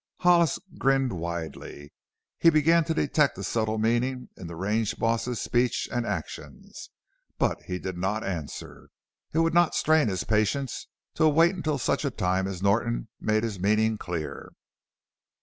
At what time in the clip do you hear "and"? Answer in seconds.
5.91-6.07